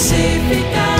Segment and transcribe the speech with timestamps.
[0.00, 0.99] justificado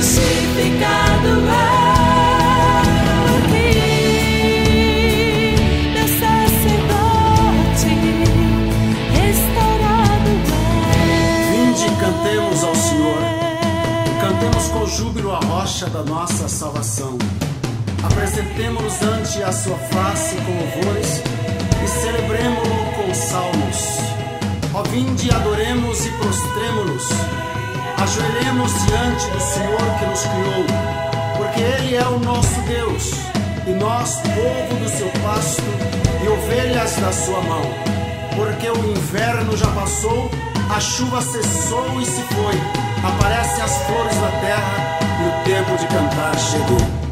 [0.00, 1.86] justificado é,
[11.98, 13.18] cantemos ao Senhor.
[14.20, 17.16] Cantemos com júbilo a rocha da nossa salvação.
[18.02, 21.22] Apresentemo-nos ante a sua face com louvores
[21.82, 23.96] e celebremo-lo com salmos.
[24.74, 27.55] Ó vinde, adoremos e prostremo-nos.
[27.98, 30.66] Ajoelhemos diante do Senhor que nos criou,
[31.36, 33.12] porque Ele é o nosso Deus,
[33.66, 35.62] e nós, povo do seu pasto
[36.22, 37.62] e ovelhas da sua mão.
[38.34, 40.30] Porque o inverno já passou,
[40.74, 42.54] a chuva cessou e se foi.
[43.02, 47.05] Aparecem as flores da terra e o tempo de cantar chegou.